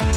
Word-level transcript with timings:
Hello, 0.00 0.12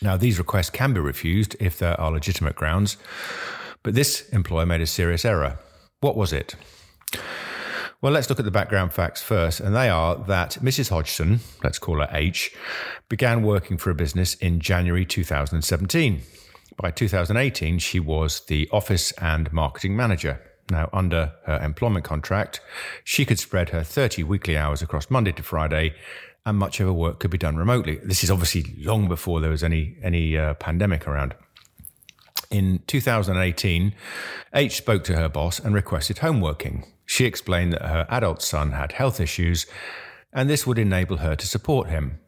Now, 0.00 0.16
these 0.16 0.38
requests 0.38 0.70
can 0.70 0.94
be 0.94 1.00
refused 1.00 1.54
if 1.60 1.78
there 1.78 2.00
are 2.00 2.10
legitimate 2.10 2.56
grounds, 2.56 2.96
but 3.82 3.94
this 3.94 4.28
employer 4.30 4.66
made 4.66 4.80
a 4.80 4.86
serious 4.86 5.24
error. 5.24 5.58
What 6.00 6.16
was 6.16 6.32
it? 6.32 6.56
Well, 8.00 8.12
let's 8.12 8.28
look 8.28 8.40
at 8.40 8.44
the 8.44 8.50
background 8.50 8.92
facts 8.92 9.22
first, 9.22 9.60
and 9.60 9.76
they 9.76 9.88
are 9.88 10.16
that 10.16 10.58
Mrs. 10.60 10.88
Hodgson, 10.88 11.38
let's 11.62 11.78
call 11.78 12.00
her 12.00 12.08
H, 12.10 12.52
began 13.08 13.44
working 13.44 13.76
for 13.76 13.90
a 13.90 13.94
business 13.94 14.34
in 14.34 14.58
January 14.58 15.04
2017. 15.04 16.22
By 16.78 16.90
2018, 16.90 17.78
she 17.78 18.00
was 18.00 18.40
the 18.46 18.68
office 18.72 19.12
and 19.12 19.52
marketing 19.52 19.94
manager. 19.94 20.40
Now, 20.70 20.88
under 20.92 21.32
her 21.44 21.58
employment 21.58 22.04
contract, 22.04 22.60
she 23.04 23.24
could 23.24 23.38
spread 23.38 23.70
her 23.70 23.82
30 23.82 24.22
weekly 24.22 24.56
hours 24.56 24.80
across 24.80 25.10
Monday 25.10 25.32
to 25.32 25.42
Friday, 25.42 25.94
and 26.46 26.56
much 26.56 26.80
of 26.80 26.86
her 26.86 26.92
work 26.92 27.20
could 27.20 27.30
be 27.30 27.38
done 27.38 27.56
remotely. 27.56 28.00
This 28.02 28.24
is 28.24 28.30
obviously 28.30 28.74
long 28.78 29.08
before 29.08 29.40
there 29.40 29.50
was 29.50 29.62
any 29.62 29.96
any 30.02 30.36
uh, 30.36 30.54
pandemic 30.54 31.06
around. 31.06 31.34
In 32.50 32.82
2018, 32.86 33.94
H 34.54 34.76
spoke 34.76 35.04
to 35.04 35.16
her 35.16 35.28
boss 35.28 35.58
and 35.58 35.74
requested 35.74 36.18
home 36.18 36.40
working. 36.40 36.84
She 37.06 37.24
explained 37.24 37.72
that 37.72 37.82
her 37.82 38.06
adult 38.08 38.42
son 38.42 38.72
had 38.72 38.92
health 38.92 39.20
issues 39.20 39.66
and 40.32 40.48
this 40.48 40.66
would 40.66 40.78
enable 40.78 41.18
her 41.18 41.36
to 41.36 41.46
support 41.46 41.88
him. 41.88 42.18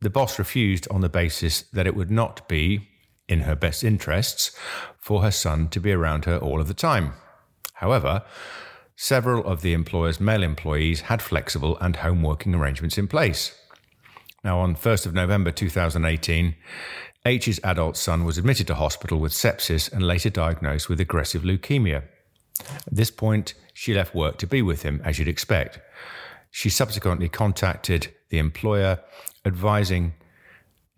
The 0.00 0.10
boss 0.10 0.38
refused 0.38 0.88
on 0.90 1.02
the 1.02 1.08
basis 1.08 1.62
that 1.72 1.86
it 1.86 1.94
would 1.94 2.10
not 2.10 2.48
be 2.48 2.88
in 3.28 3.40
her 3.40 3.54
best 3.54 3.84
interests 3.84 4.56
for 4.98 5.22
her 5.22 5.30
son 5.30 5.68
to 5.68 5.80
be 5.80 5.92
around 5.92 6.24
her 6.24 6.38
all 6.38 6.60
of 6.60 6.68
the 6.68 6.74
time. 6.74 7.12
However, 7.80 8.22
several 8.94 9.42
of 9.46 9.62
the 9.62 9.72
employer's 9.72 10.20
male 10.20 10.42
employees 10.42 11.00
had 11.02 11.22
flexible 11.22 11.78
and 11.78 11.96
home 11.96 12.22
working 12.22 12.54
arrangements 12.54 12.98
in 12.98 13.08
place. 13.08 13.58
Now, 14.44 14.60
on 14.60 14.76
1st 14.76 15.06
of 15.06 15.14
November 15.14 15.50
2018, 15.50 16.56
H's 17.24 17.58
adult 17.64 17.96
son 17.96 18.26
was 18.26 18.36
admitted 18.36 18.66
to 18.66 18.74
hospital 18.74 19.18
with 19.18 19.32
sepsis 19.32 19.90
and 19.90 20.02
later 20.02 20.28
diagnosed 20.28 20.90
with 20.90 21.00
aggressive 21.00 21.42
leukemia. 21.42 22.02
At 22.60 22.94
this 22.94 23.10
point, 23.10 23.54
she 23.72 23.94
left 23.94 24.14
work 24.14 24.36
to 24.38 24.46
be 24.46 24.60
with 24.60 24.82
him, 24.82 25.00
as 25.02 25.18
you'd 25.18 25.26
expect. 25.26 25.80
She 26.50 26.68
subsequently 26.68 27.30
contacted 27.30 28.08
the 28.28 28.38
employer, 28.38 29.00
advising 29.46 30.12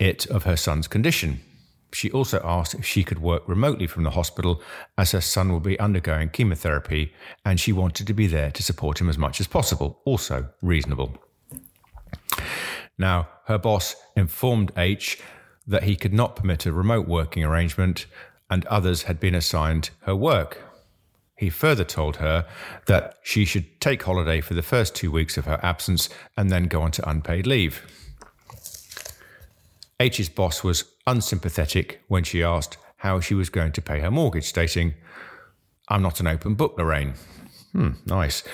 it 0.00 0.26
of 0.26 0.42
her 0.42 0.56
son's 0.56 0.88
condition. 0.88 1.42
She 1.92 2.10
also 2.10 2.40
asked 2.42 2.74
if 2.74 2.86
she 2.86 3.04
could 3.04 3.20
work 3.20 3.42
remotely 3.46 3.86
from 3.86 4.02
the 4.02 4.10
hospital 4.10 4.62
as 4.96 5.12
her 5.12 5.20
son 5.20 5.52
will 5.52 5.60
be 5.60 5.78
undergoing 5.78 6.30
chemotherapy 6.30 7.12
and 7.44 7.60
she 7.60 7.72
wanted 7.72 8.06
to 8.06 8.14
be 8.14 8.26
there 8.26 8.50
to 8.50 8.62
support 8.62 9.00
him 9.00 9.08
as 9.08 9.18
much 9.18 9.40
as 9.40 9.46
possible. 9.46 10.00
Also 10.04 10.48
reasonable. 10.62 11.16
Now, 12.98 13.28
her 13.46 13.58
boss 13.58 13.94
informed 14.16 14.72
H 14.76 15.18
that 15.66 15.84
he 15.84 15.96
could 15.96 16.12
not 16.12 16.36
permit 16.36 16.66
a 16.66 16.72
remote 16.72 17.06
working 17.06 17.44
arrangement 17.44 18.06
and 18.50 18.64
others 18.66 19.04
had 19.04 19.20
been 19.20 19.34
assigned 19.34 19.90
her 20.00 20.16
work. 20.16 20.58
He 21.36 21.50
further 21.50 21.84
told 21.84 22.16
her 22.16 22.46
that 22.86 23.18
she 23.22 23.44
should 23.44 23.80
take 23.80 24.02
holiday 24.02 24.40
for 24.40 24.54
the 24.54 24.62
first 24.62 24.94
two 24.94 25.10
weeks 25.10 25.36
of 25.36 25.44
her 25.44 25.58
absence 25.62 26.08
and 26.36 26.50
then 26.50 26.64
go 26.64 26.82
on 26.82 26.90
to 26.92 27.08
unpaid 27.08 27.46
leave. 27.46 27.82
H's 29.98 30.28
boss 30.28 30.64
was 30.64 30.84
unsympathetic 31.06 32.02
when 32.08 32.24
she 32.24 32.42
asked 32.42 32.76
how 32.98 33.20
she 33.20 33.34
was 33.34 33.50
going 33.50 33.72
to 33.72 33.82
pay 33.82 34.00
her 34.00 34.10
mortgage, 34.10 34.44
stating, 34.44 34.94
I'm 35.88 36.02
not 36.02 36.20
an 36.20 36.26
open 36.26 36.54
book, 36.54 36.74
Lorraine. 36.78 37.14
Hmm, 37.72 37.90
nice. 38.06 38.44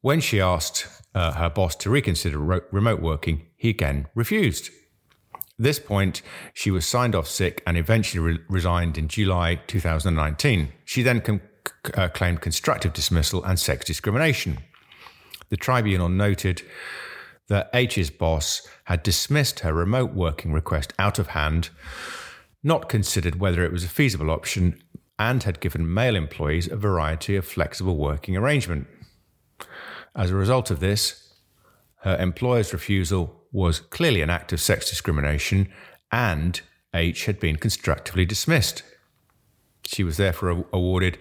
When 0.00 0.20
she 0.20 0.40
asked 0.40 0.86
uh, 1.14 1.32
her 1.32 1.50
boss 1.50 1.76
to 1.76 1.90
reconsider 1.90 2.38
ro- 2.38 2.60
remote 2.70 3.00
working, 3.00 3.46
he 3.56 3.68
again 3.70 4.08
refused. 4.14 4.70
At 5.34 5.40
this 5.58 5.78
point, 5.78 6.22
she 6.54 6.70
was 6.70 6.86
signed 6.86 7.14
off 7.14 7.28
sick 7.28 7.62
and 7.66 7.76
eventually 7.76 8.20
re- 8.20 8.38
resigned 8.48 8.96
in 8.96 9.08
July 9.08 9.56
2019. 9.66 10.72
She 10.84 11.02
then 11.02 11.20
com- 11.20 11.42
uh, 11.94 12.08
claimed 12.08 12.40
constructive 12.40 12.92
dismissal 12.92 13.44
and 13.44 13.58
sex 13.58 13.84
discrimination. 13.84 14.58
The 15.50 15.56
tribunal 15.56 16.08
noted 16.08 16.62
that 17.48 17.70
H's 17.74 18.10
boss 18.10 18.66
had 18.84 19.02
dismissed 19.02 19.60
her 19.60 19.72
remote 19.72 20.14
working 20.14 20.52
request 20.52 20.92
out 20.98 21.18
of 21.18 21.28
hand, 21.28 21.70
not 22.62 22.88
considered 22.88 23.40
whether 23.40 23.64
it 23.64 23.72
was 23.72 23.84
a 23.84 23.88
feasible 23.88 24.30
option, 24.30 24.82
and 25.18 25.42
had 25.42 25.60
given 25.60 25.92
male 25.92 26.16
employees 26.16 26.68
a 26.70 26.76
variety 26.76 27.36
of 27.36 27.46
flexible 27.46 27.96
working 27.96 28.36
arrangement. 28.36 28.86
As 30.14 30.30
a 30.30 30.36
result 30.36 30.70
of 30.70 30.80
this, 30.80 31.34
her 32.02 32.16
employer's 32.16 32.72
refusal 32.72 33.42
was 33.52 33.80
clearly 33.80 34.22
an 34.22 34.30
act 34.30 34.52
of 34.52 34.60
sex 34.60 34.88
discrimination, 34.88 35.68
and 36.10 36.60
H 36.94 37.26
had 37.26 37.38
been 37.38 37.56
constructively 37.56 38.24
dismissed. 38.24 38.82
She 39.86 40.04
was 40.04 40.16
therefore 40.16 40.66
awarded 40.72 41.18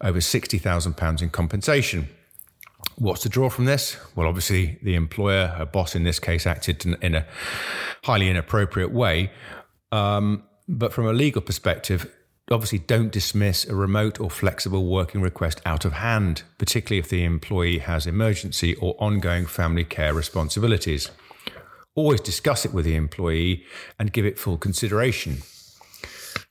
over 0.00 0.20
£60,000 0.20 1.22
in 1.22 1.30
compensation. 1.30 2.08
What's 2.96 3.22
the 3.22 3.28
draw 3.28 3.48
from 3.48 3.64
this? 3.64 3.96
Well, 4.14 4.28
obviously, 4.28 4.78
the 4.82 4.94
employer, 4.94 5.48
her 5.48 5.66
boss 5.66 5.94
in 5.94 6.04
this 6.04 6.18
case, 6.18 6.46
acted 6.46 6.84
in 6.84 7.14
a 7.14 7.26
highly 8.04 8.28
inappropriate 8.28 8.92
way. 8.92 9.30
Um, 9.90 10.44
but 10.68 10.92
from 10.92 11.06
a 11.06 11.12
legal 11.12 11.42
perspective, 11.42 12.10
obviously 12.50 12.78
don't 12.78 13.10
dismiss 13.10 13.64
a 13.64 13.74
remote 13.74 14.20
or 14.20 14.30
flexible 14.30 14.86
working 14.86 15.20
request 15.20 15.60
out 15.64 15.84
of 15.84 15.94
hand, 15.94 16.42
particularly 16.58 16.98
if 16.98 17.08
the 17.08 17.24
employee 17.24 17.78
has 17.78 18.06
emergency 18.06 18.74
or 18.76 18.94
ongoing 18.98 19.46
family 19.46 19.84
care 19.84 20.14
responsibilities. 20.14 21.10
Always 21.94 22.20
discuss 22.20 22.64
it 22.64 22.72
with 22.72 22.84
the 22.84 22.94
employee 22.94 23.64
and 23.98 24.12
give 24.12 24.24
it 24.24 24.38
full 24.38 24.56
consideration. 24.56 25.42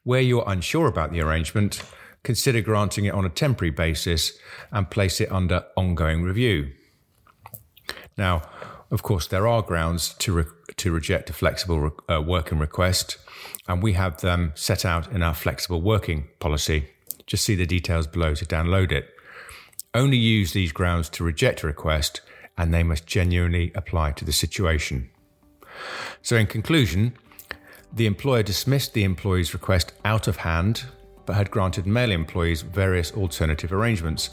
Where 0.03 0.21
you're 0.21 0.43
unsure 0.47 0.87
about 0.87 1.11
the 1.11 1.21
arrangement, 1.21 1.81
consider 2.23 2.61
granting 2.61 3.05
it 3.05 3.13
on 3.13 3.25
a 3.25 3.29
temporary 3.29 3.71
basis 3.71 4.37
and 4.71 4.89
place 4.89 5.19
it 5.19 5.31
under 5.31 5.65
ongoing 5.75 6.23
review. 6.23 6.71
Now, 8.17 8.43
of 8.91 9.03
course, 9.03 9.27
there 9.27 9.47
are 9.47 9.61
grounds 9.61 10.13
to, 10.15 10.33
re- 10.33 10.45
to 10.77 10.91
reject 10.91 11.29
a 11.29 11.33
flexible 11.33 11.79
re- 11.79 12.15
uh, 12.15 12.21
working 12.21 12.59
request, 12.59 13.17
and 13.67 13.81
we 13.81 13.93
have 13.93 14.21
them 14.21 14.51
set 14.55 14.85
out 14.85 15.11
in 15.11 15.23
our 15.23 15.33
flexible 15.33 15.81
working 15.81 16.27
policy. 16.39 16.89
Just 17.25 17.45
see 17.45 17.55
the 17.55 17.65
details 17.65 18.05
below 18.05 18.35
to 18.35 18.45
download 18.45 18.91
it. 18.91 19.09
Only 19.93 20.17
use 20.17 20.51
these 20.51 20.71
grounds 20.71 21.09
to 21.09 21.23
reject 21.23 21.63
a 21.63 21.67
request, 21.67 22.21
and 22.57 22.73
they 22.73 22.83
must 22.83 23.05
genuinely 23.07 23.71
apply 23.75 24.11
to 24.11 24.25
the 24.25 24.33
situation. 24.33 25.09
So, 26.21 26.35
in 26.35 26.47
conclusion, 26.47 27.13
the 27.93 28.05
employer 28.05 28.43
dismissed 28.43 28.93
the 28.93 29.03
employee's 29.03 29.53
request 29.53 29.93
out 30.03 30.27
of 30.27 30.37
hand, 30.37 30.85
but 31.31 31.37
had 31.37 31.49
granted 31.49 31.87
male 31.87 32.11
employees 32.11 32.61
various 32.61 33.13
alternative 33.13 33.71
arrangements. 33.71 34.31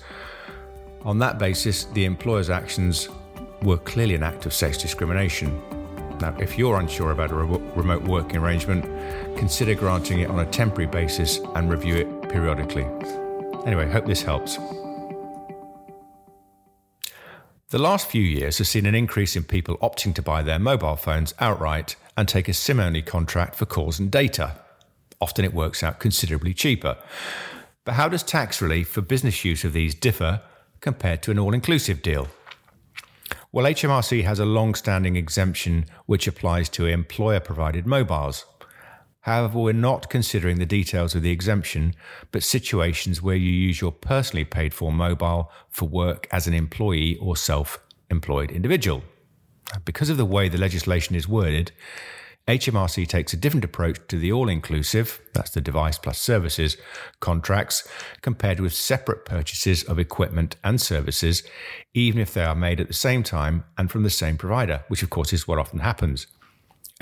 On 1.02 1.16
that 1.20 1.38
basis, 1.38 1.84
the 1.84 2.04
employer's 2.04 2.50
actions 2.50 3.08
were 3.62 3.76
clearly 3.76 4.16
an 4.16 4.24
act 4.24 4.46
of 4.46 4.52
sex 4.52 4.76
discrimination. 4.76 5.62
Now, 6.20 6.36
if 6.40 6.58
you're 6.58 6.76
unsure 6.80 7.12
about 7.12 7.30
a 7.30 7.36
re- 7.36 7.60
remote 7.76 8.02
working 8.02 8.38
arrangement, 8.38 8.84
consider 9.38 9.76
granting 9.76 10.18
it 10.18 10.28
on 10.28 10.40
a 10.40 10.46
temporary 10.46 10.90
basis 10.90 11.38
and 11.54 11.70
review 11.70 11.94
it 11.94 12.30
periodically. 12.30 12.82
Anyway, 13.64 13.88
hope 13.88 14.04
this 14.04 14.24
helps. 14.24 14.56
The 17.68 17.78
last 17.78 18.10
few 18.10 18.22
years 18.22 18.58
has 18.58 18.68
seen 18.68 18.86
an 18.86 18.96
increase 18.96 19.36
in 19.36 19.44
people 19.44 19.78
opting 19.78 20.16
to 20.16 20.22
buy 20.22 20.42
their 20.42 20.58
mobile 20.58 20.96
phones 20.96 21.32
outright 21.38 21.94
and 22.16 22.26
take 22.26 22.48
a 22.48 22.52
SIM 22.52 22.80
only 22.80 23.02
contract 23.02 23.54
for 23.54 23.66
calls 23.66 24.00
and 24.00 24.10
data. 24.10 24.56
Often 25.20 25.44
it 25.44 25.54
works 25.54 25.82
out 25.82 25.98
considerably 25.98 26.54
cheaper. 26.54 26.96
But 27.84 27.94
how 27.94 28.08
does 28.08 28.22
tax 28.22 28.60
relief 28.60 28.88
for 28.88 29.00
business 29.00 29.44
use 29.44 29.64
of 29.64 29.72
these 29.72 29.94
differ 29.94 30.42
compared 30.80 31.22
to 31.22 31.30
an 31.30 31.38
all 31.38 31.54
inclusive 31.54 32.02
deal? 32.02 32.28
Well, 33.50 33.64
HMRC 33.64 34.24
has 34.24 34.38
a 34.38 34.44
long 34.44 34.74
standing 34.74 35.16
exemption 35.16 35.86
which 36.06 36.26
applies 36.26 36.68
to 36.70 36.86
employer 36.86 37.40
provided 37.40 37.86
mobiles. 37.86 38.44
However, 39.22 39.58
we're 39.58 39.72
not 39.72 40.10
considering 40.10 40.58
the 40.58 40.66
details 40.66 41.14
of 41.14 41.22
the 41.22 41.30
exemption, 41.30 41.94
but 42.30 42.42
situations 42.42 43.22
where 43.22 43.36
you 43.36 43.50
use 43.50 43.80
your 43.80 43.92
personally 43.92 44.44
paid 44.44 44.72
for 44.72 44.92
mobile 44.92 45.50
for 45.68 45.88
work 45.88 46.26
as 46.30 46.46
an 46.46 46.54
employee 46.54 47.16
or 47.16 47.36
self 47.36 47.78
employed 48.10 48.50
individual. 48.50 49.02
Because 49.84 50.08
of 50.08 50.16
the 50.16 50.24
way 50.24 50.48
the 50.48 50.58
legislation 50.58 51.14
is 51.14 51.28
worded, 51.28 51.72
HMRC 52.48 53.06
takes 53.06 53.34
a 53.34 53.36
different 53.36 53.64
approach 53.64 53.98
to 54.08 54.18
the 54.18 54.32
all 54.32 54.48
inclusive, 54.48 55.20
that's 55.34 55.50
the 55.50 55.60
device 55.60 55.98
plus 55.98 56.18
services, 56.18 56.78
contracts 57.20 57.86
compared 58.22 58.58
with 58.58 58.72
separate 58.72 59.26
purchases 59.26 59.84
of 59.84 59.98
equipment 59.98 60.56
and 60.64 60.80
services, 60.80 61.42
even 61.92 62.18
if 62.18 62.32
they 62.32 62.42
are 62.42 62.54
made 62.54 62.80
at 62.80 62.88
the 62.88 62.94
same 62.94 63.22
time 63.22 63.64
and 63.76 63.90
from 63.90 64.02
the 64.02 64.08
same 64.08 64.38
provider, 64.38 64.82
which 64.88 65.02
of 65.02 65.10
course 65.10 65.34
is 65.34 65.46
what 65.46 65.58
often 65.58 65.80
happens. 65.80 66.26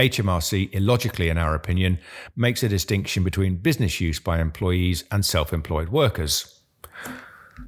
HMRC, 0.01 0.75
illogically 0.75 1.29
in 1.29 1.39
our 1.39 1.55
opinion, 1.55 1.99
makes 2.35 2.65
a 2.65 2.69
distinction 2.69 3.23
between 3.23 3.57
business 3.57 4.01
use 4.01 4.19
by 4.19 4.41
employees 4.41 5.05
and 5.13 5.25
self 5.25 5.53
employed 5.53 5.91
workers. 5.91 6.61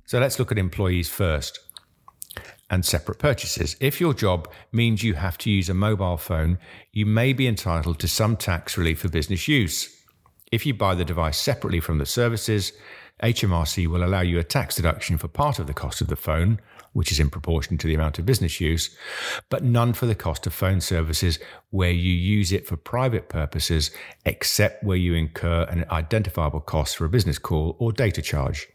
So 0.04 0.18
let's 0.18 0.40
look 0.40 0.50
at 0.50 0.58
employees 0.58 1.08
first 1.08 1.60
and 2.70 2.84
separate 2.84 3.18
purchases. 3.18 3.76
If 3.80 4.00
your 4.00 4.14
job 4.14 4.50
means 4.72 5.02
you 5.02 5.14
have 5.14 5.38
to 5.38 5.50
use 5.50 5.68
a 5.68 5.74
mobile 5.74 6.16
phone, 6.16 6.58
you 6.92 7.06
may 7.06 7.32
be 7.32 7.46
entitled 7.46 7.98
to 8.00 8.08
some 8.08 8.36
tax 8.36 8.76
relief 8.76 9.00
for 9.00 9.08
business 9.08 9.48
use. 9.48 9.94
If 10.52 10.66
you 10.66 10.74
buy 10.74 10.94
the 10.94 11.04
device 11.04 11.38
separately 11.38 11.80
from 11.80 11.98
the 11.98 12.06
services, 12.06 12.72
HMRC 13.22 13.86
will 13.88 14.04
allow 14.04 14.20
you 14.20 14.38
a 14.38 14.44
tax 14.44 14.76
deduction 14.76 15.18
for 15.18 15.28
part 15.28 15.58
of 15.58 15.66
the 15.66 15.74
cost 15.74 16.00
of 16.00 16.06
the 16.06 16.16
phone, 16.16 16.60
which 16.92 17.10
is 17.10 17.20
in 17.20 17.30
proportion 17.30 17.76
to 17.78 17.86
the 17.86 17.94
amount 17.94 18.18
of 18.18 18.26
business 18.26 18.60
use, 18.60 18.96
but 19.50 19.64
none 19.64 19.92
for 19.92 20.06
the 20.06 20.14
cost 20.14 20.46
of 20.46 20.54
phone 20.54 20.80
services 20.80 21.38
where 21.70 21.90
you 21.90 22.12
use 22.12 22.52
it 22.52 22.66
for 22.66 22.76
private 22.76 23.28
purposes, 23.28 23.90
except 24.24 24.84
where 24.84 24.96
you 24.96 25.14
incur 25.14 25.64
an 25.64 25.84
identifiable 25.90 26.60
cost 26.60 26.96
for 26.96 27.04
a 27.04 27.10
business 27.10 27.38
call 27.38 27.76
or 27.78 27.92
data 27.92 28.22
charge. 28.22 28.68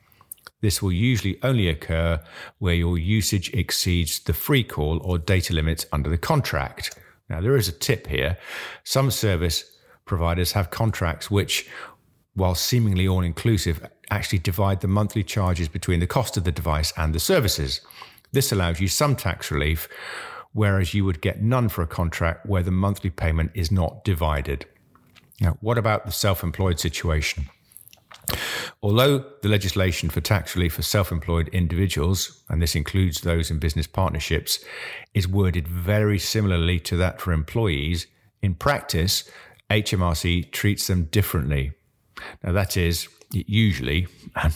This 0.63 0.81
will 0.81 0.93
usually 0.93 1.37
only 1.43 1.67
occur 1.67 2.23
where 2.59 2.73
your 2.73 2.97
usage 2.97 3.53
exceeds 3.53 4.19
the 4.21 4.31
free 4.31 4.63
call 4.63 4.97
or 5.03 5.17
data 5.17 5.53
limits 5.53 5.85
under 5.91 6.09
the 6.09 6.17
contract. 6.17 6.97
Now, 7.29 7.41
there 7.41 7.57
is 7.57 7.67
a 7.67 7.73
tip 7.73 8.07
here. 8.07 8.37
Some 8.85 9.11
service 9.11 9.65
providers 10.05 10.53
have 10.53 10.71
contracts 10.71 11.29
which, 11.29 11.67
while 12.33 12.55
seemingly 12.55 13.05
all 13.05 13.23
inclusive, 13.23 13.85
actually 14.09 14.39
divide 14.39 14.79
the 14.79 14.87
monthly 14.87 15.21
charges 15.21 15.67
between 15.67 15.99
the 15.99 16.07
cost 16.07 16.37
of 16.37 16.45
the 16.45 16.51
device 16.53 16.93
and 16.95 17.13
the 17.13 17.19
services. 17.19 17.81
This 18.31 18.53
allows 18.53 18.79
you 18.79 18.87
some 18.87 19.17
tax 19.17 19.51
relief, 19.51 19.89
whereas 20.53 20.93
you 20.93 21.03
would 21.03 21.19
get 21.19 21.41
none 21.41 21.67
for 21.67 21.81
a 21.81 21.87
contract 21.87 22.45
where 22.45 22.63
the 22.63 22.71
monthly 22.71 23.09
payment 23.09 23.51
is 23.53 23.69
not 23.69 24.05
divided. 24.05 24.65
Now, 25.41 25.57
what 25.59 25.77
about 25.77 26.05
the 26.05 26.13
self 26.13 26.41
employed 26.41 26.79
situation? 26.79 27.49
Although 28.81 29.25
the 29.41 29.49
legislation 29.49 30.09
for 30.09 30.21
tax 30.21 30.55
relief 30.55 30.73
for 30.73 30.81
self 30.81 31.11
employed 31.11 31.49
individuals, 31.49 32.43
and 32.49 32.61
this 32.61 32.75
includes 32.75 33.21
those 33.21 33.51
in 33.51 33.59
business 33.59 33.87
partnerships, 33.87 34.63
is 35.13 35.27
worded 35.27 35.67
very 35.67 36.19
similarly 36.19 36.79
to 36.81 36.97
that 36.97 37.21
for 37.21 37.31
employees, 37.31 38.07
in 38.41 38.55
practice, 38.55 39.29
HMRC 39.69 40.51
treats 40.51 40.87
them 40.87 41.05
differently. 41.05 41.71
Now, 42.43 42.51
that 42.51 42.77
is, 42.77 43.07
usually, 43.31 44.07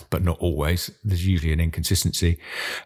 but 0.09 0.23
not 0.23 0.37
always, 0.39 0.91
there's 1.03 1.25
usually 1.25 1.53
an 1.53 1.59
inconsistency, 1.59 2.39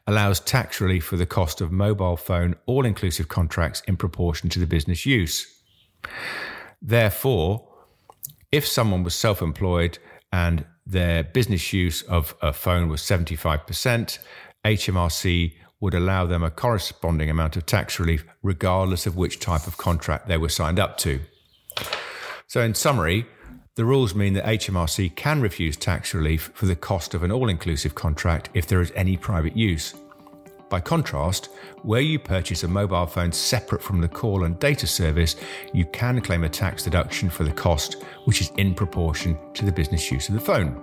allows 0.08 0.40
tax 0.40 0.80
relief 0.80 1.04
for 1.04 1.18
the 1.18 1.26
cost 1.26 1.62
of 1.62 1.72
mobile 1.72 2.18
phone 2.18 2.56
all 2.66 2.86
inclusive 2.86 3.28
contracts 3.28 3.82
in 3.88 3.98
proportion 3.98 4.50
to 4.50 4.60
the 4.60 4.68
business 4.68 5.06
use. 5.06 5.48
Therefore, 6.82 7.68
if 8.52 8.68
someone 8.68 9.04
was 9.04 9.16
self 9.16 9.42
employed 9.42 10.00
and 10.32 10.66
their 10.92 11.24
business 11.24 11.74
use 11.74 12.02
of 12.04 12.36
a 12.42 12.54
phone 12.54 12.88
was 12.88 13.02
75%, 13.02 14.20
HMRC 14.66 15.54
would 15.80 15.94
allow 15.96 16.26
them 16.26 16.44
a 16.44 16.52
corresponding 16.52 17.30
amount 17.30 17.58
of 17.58 17.66
tax 17.66 18.00
relief, 18.00 18.24
regardless 18.44 19.08
of 19.08 19.18
which 19.18 19.40
type 19.40 19.66
of 19.68 19.78
contract 19.78 20.28
they 20.28 20.38
were 20.38 20.50
signed 20.50 20.80
up 20.80 20.98
to. 21.00 21.20
So, 22.48 22.62
in 22.62 22.76
summary, 22.76 23.26
the 23.76 23.86
rules 23.86 24.14
mean 24.14 24.34
that 24.34 24.46
HMRC 24.46 25.16
can 25.16 25.42
refuse 25.42 25.78
tax 25.78 26.14
relief 26.14 26.52
for 26.54 26.66
the 26.66 26.76
cost 26.76 27.14
of 27.14 27.24
an 27.24 27.32
all 27.32 27.50
inclusive 27.50 27.96
contract 27.96 28.50
if 28.54 28.68
there 28.68 28.82
is 28.82 28.92
any 28.96 29.18
private 29.18 29.58
use. 29.58 29.96
By 30.72 30.80
contrast, 30.80 31.50
where 31.84 32.00
you 32.00 32.18
purchase 32.18 32.64
a 32.64 32.68
mobile 32.70 33.06
phone 33.06 33.34
separate 33.34 33.84
from 33.84 34.00
the 34.00 34.08
call 34.08 34.46
and 34.46 34.58
data 34.58 34.88
service, 34.88 35.36
you 35.74 35.84
can 35.84 36.22
claim 36.22 36.46
a 36.46 36.50
tax 36.50 36.84
deduction 36.84 37.30
for 37.30 37.44
the 37.44 37.52
cost, 37.52 38.04
which 38.24 38.40
is 38.40 38.52
in 38.58 38.74
proportion 38.74 39.38
to 39.54 39.66
the 39.66 39.72
business 39.74 40.10
use 40.10 40.30
of 40.30 40.36
the 40.36 40.40
phone. 40.40 40.82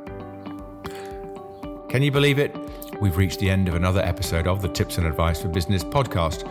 Can 1.89 2.03
you 2.03 2.11
believe 2.11 2.39
it? 2.39 2.55
We've 3.01 3.17
reached 3.17 3.39
the 3.39 3.49
end 3.49 3.67
of 3.67 3.77
another 3.77 4.03
episode 4.03 4.47
of 4.47 4.61
the 4.61 4.69
Tips 4.69 4.99
and 4.99 5.07
Advice 5.07 5.41
for 5.41 5.49
Business 5.49 5.83
podcast. 5.83 6.45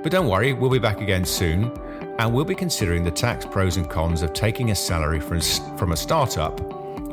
But 0.00 0.12
don't 0.12 0.28
worry, 0.28 0.52
we'll 0.52 0.70
be 0.70 0.78
back 0.78 1.00
again 1.00 1.24
soon, 1.24 1.76
and 2.20 2.32
we'll 2.32 2.44
be 2.44 2.54
considering 2.54 3.02
the 3.02 3.10
tax 3.10 3.44
pros 3.44 3.78
and 3.78 3.90
cons 3.90 4.22
of 4.22 4.32
taking 4.32 4.70
a 4.70 4.76
salary 4.76 5.18
from 5.18 5.90
a 5.90 5.96
startup 5.96 6.60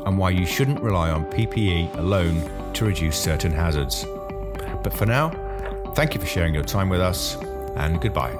and 0.06 0.16
why 0.16 0.30
you 0.30 0.46
shouldn't 0.46 0.80
rely 0.80 1.10
on 1.10 1.24
PPE 1.32 1.96
alone 1.98 2.48
to 2.74 2.84
reduce 2.84 3.18
certain 3.18 3.50
hazards. 3.50 4.06
But 4.84 4.92
for 4.92 5.04
now, 5.04 5.32
Thank 5.98 6.14
you 6.14 6.20
for 6.20 6.28
sharing 6.28 6.54
your 6.54 6.62
time 6.62 6.88
with 6.88 7.00
us 7.00 7.36
and 7.74 8.00
goodbye. 8.00 8.32